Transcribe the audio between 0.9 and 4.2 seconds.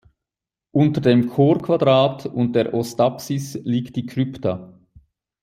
dem Chorquadrat und der Ostapsis liegt die